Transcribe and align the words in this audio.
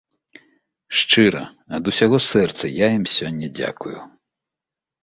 Шчыра, 0.99 1.43
ад 1.79 1.83
усяго 1.91 2.17
сэрца 2.31 2.65
я 2.79 2.87
ім 2.99 3.05
сёння 3.19 3.47
дзякую. 3.61 3.97